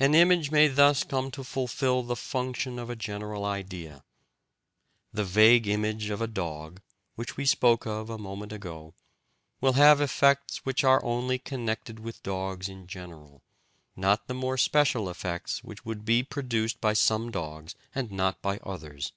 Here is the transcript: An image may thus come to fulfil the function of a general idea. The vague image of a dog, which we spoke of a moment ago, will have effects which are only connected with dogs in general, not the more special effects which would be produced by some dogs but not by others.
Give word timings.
An 0.00 0.14
image 0.14 0.50
may 0.50 0.66
thus 0.66 1.04
come 1.04 1.30
to 1.32 1.44
fulfil 1.44 2.02
the 2.02 2.16
function 2.16 2.78
of 2.78 2.88
a 2.88 2.96
general 2.96 3.44
idea. 3.44 4.02
The 5.12 5.24
vague 5.26 5.66
image 5.66 6.08
of 6.08 6.22
a 6.22 6.26
dog, 6.26 6.80
which 7.16 7.36
we 7.36 7.44
spoke 7.44 7.84
of 7.86 8.08
a 8.08 8.16
moment 8.16 8.50
ago, 8.52 8.94
will 9.60 9.74
have 9.74 10.00
effects 10.00 10.64
which 10.64 10.84
are 10.84 11.04
only 11.04 11.38
connected 11.38 12.00
with 12.00 12.22
dogs 12.22 12.66
in 12.70 12.86
general, 12.86 13.42
not 13.94 14.26
the 14.26 14.32
more 14.32 14.56
special 14.56 15.10
effects 15.10 15.62
which 15.62 15.84
would 15.84 16.06
be 16.06 16.22
produced 16.22 16.80
by 16.80 16.94
some 16.94 17.30
dogs 17.30 17.74
but 17.92 18.10
not 18.10 18.40
by 18.40 18.56
others. 18.62 19.12